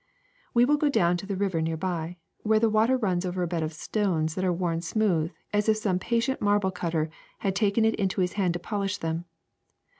[0.55, 3.47] ^^We will go down to the river near by, where the water runs over a
[3.47, 7.11] bed of stones that are worn smooth as if some patient marble cutter
[7.45, 9.25] had taken it into his head to polish them.